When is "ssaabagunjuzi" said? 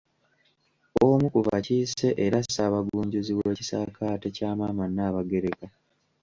2.43-3.31